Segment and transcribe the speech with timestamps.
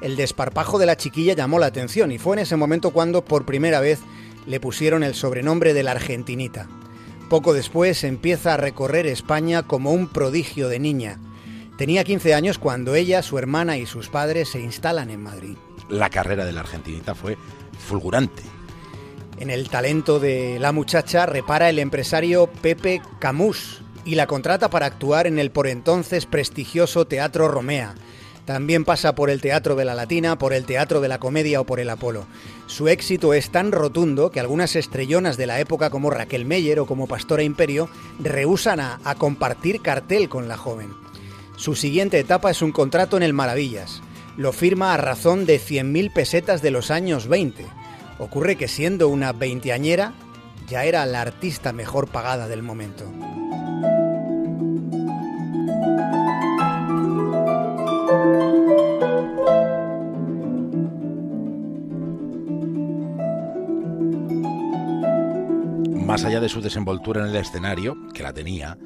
[0.00, 3.46] El desparpajo de la chiquilla llamó la atención y fue en ese momento cuando por
[3.46, 4.00] primera vez
[4.46, 6.68] le pusieron el sobrenombre de la Argentinita.
[7.30, 11.18] Poco después empieza a recorrer España como un prodigio de niña.
[11.76, 15.56] Tenía 15 años cuando ella, su hermana y sus padres se instalan en Madrid.
[15.88, 17.36] La carrera de la argentinita fue
[17.78, 18.42] fulgurante.
[19.38, 24.86] En el talento de la muchacha repara el empresario Pepe Camus y la contrata para
[24.86, 27.94] actuar en el por entonces prestigioso Teatro Romea.
[28.44, 31.64] También pasa por el Teatro de la Latina, por el Teatro de la Comedia o
[31.64, 32.26] por el Apolo.
[32.66, 36.86] Su éxito es tan rotundo que algunas estrellonas de la época como Raquel Meyer o
[36.86, 37.88] como Pastora Imperio
[38.20, 40.90] rehusan a, a compartir cartel con la joven.
[41.56, 44.02] Su siguiente etapa es un contrato en el Maravillas.
[44.36, 47.64] Lo firma a razón de 100.000 pesetas de los años 20.
[48.18, 50.12] Ocurre que siendo una veinteañera,
[50.68, 53.04] ya era la artista mejor pagada del momento.
[66.04, 68.76] Más allá de su desenvoltura en el escenario, que la tenía,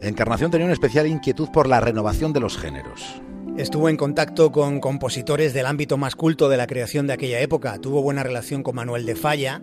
[0.00, 3.20] Encarnación tenía una especial inquietud por la renovación de los géneros.
[3.56, 7.78] Estuvo en contacto con compositores del ámbito más culto de la creación de aquella época.
[7.78, 9.60] Tuvo buena relación con Manuel de Falla,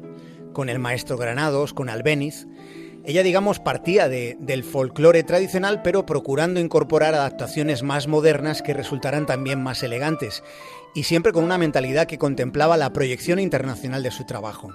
[0.51, 2.47] con el maestro Granados, con Albéniz.
[3.05, 9.25] Ella, digamos, partía de, del folclore tradicional, pero procurando incorporar adaptaciones más modernas que resultaran
[9.25, 10.43] también más elegantes,
[10.93, 14.73] y siempre con una mentalidad que contemplaba la proyección internacional de su trabajo.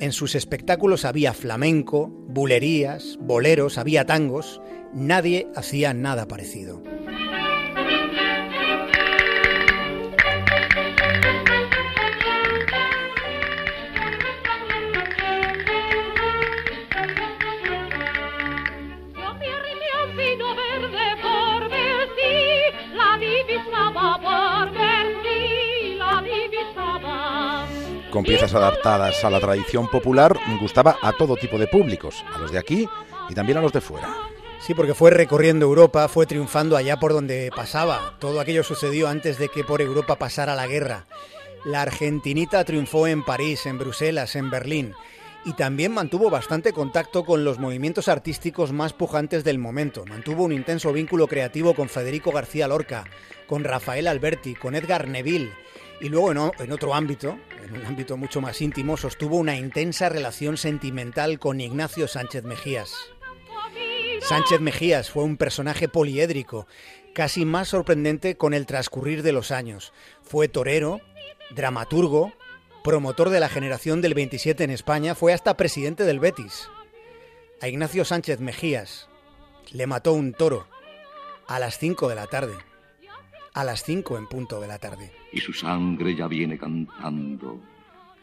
[0.00, 4.62] En sus espectáculos había flamenco, bulerías, boleros, había tangos,
[4.94, 6.82] nadie hacía nada parecido.
[28.10, 32.50] Con piezas adaptadas a la tradición popular, gustaba a todo tipo de públicos, a los
[32.50, 32.88] de aquí
[33.28, 34.14] y también a los de fuera.
[34.60, 38.16] Sí, porque fue recorriendo Europa, fue triunfando allá por donde pasaba.
[38.18, 41.06] Todo aquello sucedió antes de que por Europa pasara la guerra.
[41.64, 44.94] La argentinita triunfó en París, en Bruselas, en Berlín
[45.44, 50.04] y también mantuvo bastante contacto con los movimientos artísticos más pujantes del momento.
[50.04, 53.04] Mantuvo un intenso vínculo creativo con Federico García Lorca,
[53.46, 55.50] con Rafael Alberti, con Edgar Neville
[56.00, 60.56] y luego en, otro ámbito, en un ámbito mucho más íntimo, sostuvo una intensa relación
[60.56, 62.94] sentimental con Ignacio Sánchez Mejías.
[64.20, 66.66] Sánchez Mejías fue un personaje poliédrico,
[67.14, 69.92] casi más sorprendente con el transcurrir de los años.
[70.22, 71.00] Fue torero,
[71.54, 72.32] dramaturgo,
[72.82, 76.68] promotor de la generación del 27 en España, fue hasta presidente del Betis.
[77.60, 79.08] A Ignacio Sánchez Mejías
[79.70, 80.66] le mató un toro
[81.46, 82.54] a las 5 de la tarde
[83.54, 85.12] a las 5 en punto de la tarde.
[85.32, 87.60] Y su sangre ya viene cantando,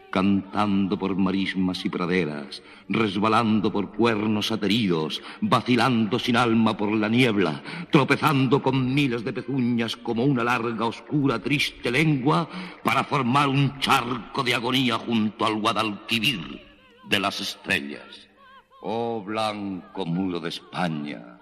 [0.09, 7.61] cantando por marismas y praderas, resbalando por cuernos ateridos, vacilando sin alma por la niebla,
[7.91, 12.47] tropezando con miles de pezuñas como una larga, oscura, triste lengua,
[12.83, 16.61] para formar un charco de agonía junto al Guadalquivir
[17.09, 18.27] de las estrellas.
[18.81, 21.39] Oh blanco muro de España,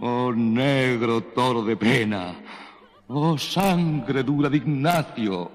[0.00, 2.34] oh negro toro de pena,
[3.08, 5.50] oh sangre dura de Ignacio,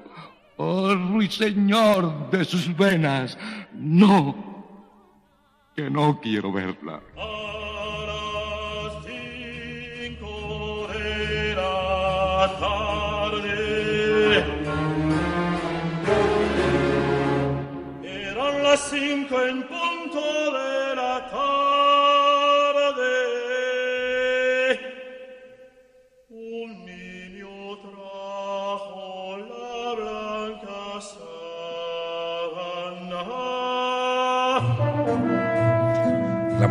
[0.57, 3.37] Oh ruiseñor de sus venas,
[3.73, 4.35] no,
[5.75, 7.01] que no quiero verla.
[18.89, 19.63] Cinco en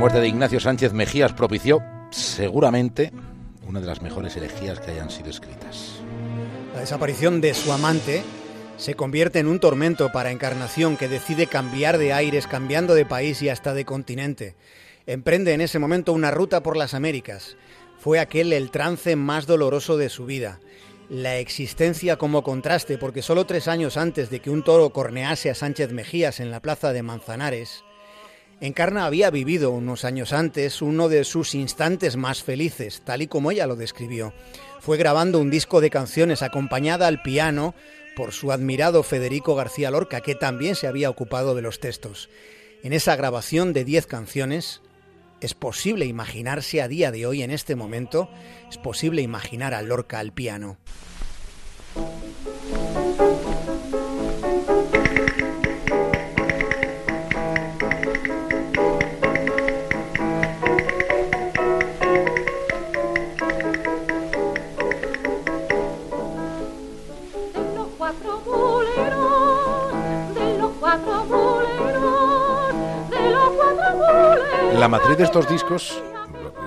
[0.00, 3.12] muerte de Ignacio Sánchez Mejías propició, seguramente,
[3.66, 6.00] una de las mejores elegías que hayan sido escritas.
[6.72, 8.22] La desaparición de su amante
[8.78, 13.42] se convierte en un tormento para Encarnación que decide cambiar de aires, cambiando de país
[13.42, 14.56] y hasta de continente.
[15.04, 17.58] Emprende en ese momento una ruta por las Américas.
[17.98, 20.60] Fue aquel el trance más doloroso de su vida.
[21.10, 25.54] La existencia como contraste, porque solo tres años antes de que un toro cornease a
[25.54, 27.84] Sánchez Mejías en la plaza de Manzanares,
[28.60, 33.50] Encarna había vivido unos años antes uno de sus instantes más felices, tal y como
[33.50, 34.34] ella lo describió.
[34.80, 37.74] Fue grabando un disco de canciones acompañada al piano
[38.16, 42.28] por su admirado Federico García Lorca, que también se había ocupado de los textos.
[42.82, 44.82] En esa grabación de 10 canciones,
[45.40, 48.28] es posible imaginarse a día de hoy, en este momento,
[48.68, 50.76] es posible imaginar a Lorca al piano.
[75.30, 76.02] Estos discos,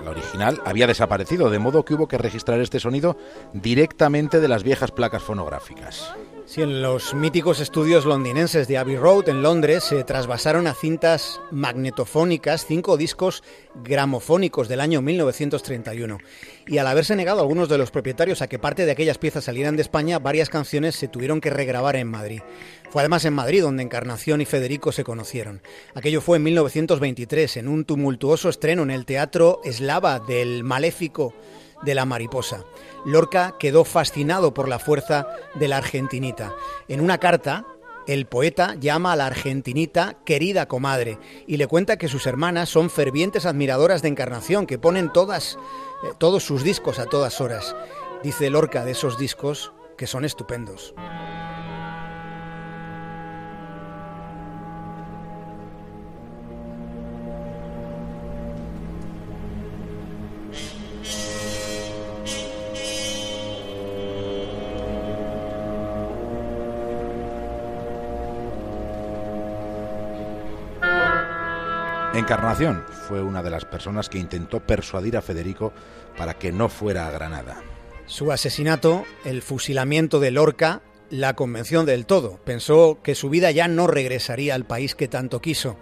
[0.06, 3.18] la original, había desaparecido, de modo que hubo que registrar este sonido
[3.52, 6.16] directamente de las viejas placas fonográficas.
[6.46, 11.40] Sí, en los míticos estudios londinenses de Abbey Road en Londres se trasvasaron a cintas
[11.52, 13.44] magnetofónicas cinco discos
[13.76, 16.18] gramofónicos del año 1931.
[16.68, 19.78] Y al haberse negado algunos de los propietarios a que parte de aquellas piezas salieran
[19.78, 22.42] de España, varias canciones se tuvieron que regrabar en Madrid.
[22.92, 25.62] Fue además en Madrid donde Encarnación y Federico se conocieron.
[25.96, 31.34] Aquello fue en 1923, en un tumultuoso estreno en el Teatro Eslava del Maléfico
[31.84, 32.66] de la Mariposa.
[33.06, 36.54] Lorca quedó fascinado por la fuerza de la argentinita.
[36.88, 37.66] En una carta,
[38.08, 42.90] el poeta llama a la argentinita querida comadre y le cuenta que sus hermanas son
[42.90, 45.58] fervientes admiradoras de Encarnación, que ponen todas,
[46.04, 47.76] eh, todos sus discos a todas horas.
[48.22, 50.94] Dice Lorca de esos discos que son estupendos.
[72.14, 75.74] Encarnación fue una de las personas que intentó persuadir a Federico
[76.16, 77.64] para que no fuera a Granada.
[78.06, 82.40] Su asesinato, el fusilamiento de Lorca, la convención del todo.
[82.46, 85.76] Pensó que su vida ya no regresaría al país que tanto quiso.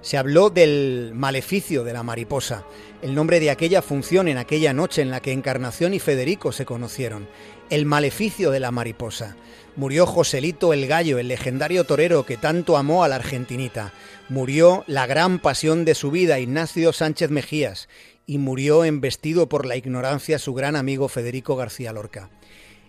[0.00, 2.64] Se habló del maleficio de la mariposa,
[3.02, 6.64] el nombre de aquella función en aquella noche en la que Encarnación y Federico se
[6.64, 7.28] conocieron.
[7.68, 9.34] El maleficio de la mariposa.
[9.74, 13.92] Murió Joselito el Gallo, el legendario torero que tanto amó a la argentinita.
[14.28, 17.88] Murió la gran pasión de su vida, Ignacio Sánchez Mejías.
[18.24, 22.30] Y murió embestido por la ignorancia su gran amigo Federico García Lorca.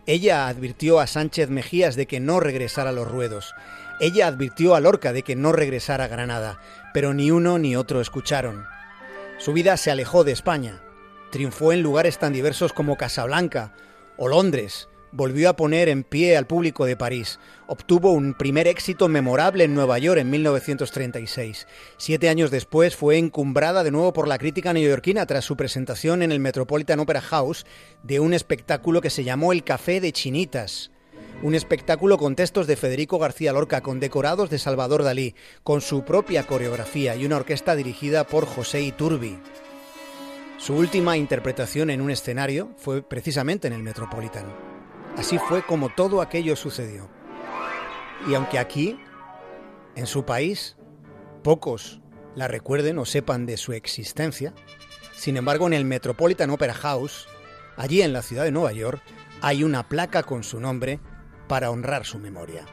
[0.06, 3.56] Ella advirtió a Sánchez Mejías de que no regresara a los ruedos.
[4.00, 6.62] Ella advirtió a Lorca de que no regresara a Granada,
[6.94, 8.64] pero ni uno ni otro escucharon.
[9.40, 10.82] Su vida se alejó de España.
[11.32, 13.74] Triunfó en lugares tan diversos como Casablanca
[14.18, 14.90] o Londres.
[15.12, 17.40] Volvió a poner en pie al público de París.
[17.68, 21.66] Obtuvo un primer éxito memorable en Nueva York en 1936.
[21.98, 26.34] Siete años después fue encumbrada de nuevo por la crítica neoyorquina tras su presentación en
[26.34, 27.66] el Metropolitan Opera House
[28.04, 30.92] de un espectáculo que se llamó El Café de Chinitas.
[31.42, 36.04] Un espectáculo con textos de Federico García Lorca, con decorados de Salvador Dalí, con su
[36.04, 39.38] propia coreografía y una orquesta dirigida por José Iturbi.
[40.58, 44.46] Su última interpretación en un escenario fue precisamente en el Metropolitan.
[45.16, 47.10] Así fue como todo aquello sucedió.
[48.28, 49.00] Y aunque aquí
[49.96, 50.78] En su país,
[51.44, 52.02] pocos
[52.36, 54.54] la recuerden o sepan de su existencia.
[55.16, 57.28] Sin embargo, en el Metropolitan Opera House,
[57.78, 59.02] allí en la ciudad de Nueva York,
[59.42, 61.00] hay una placa con su nombre
[61.48, 62.64] para honrar su memoria.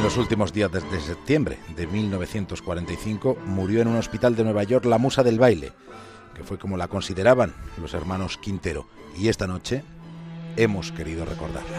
[0.00, 4.86] En los últimos días desde septiembre de 1945 murió en un hospital de Nueva York
[4.86, 5.72] la musa del baile,
[6.34, 8.86] que fue como la consideraban los hermanos Quintero.
[9.14, 9.84] Y esta noche
[10.56, 11.76] hemos querido recordarla.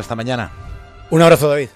[0.00, 0.50] Hasta mañana.
[1.10, 1.68] Un abrazo, David.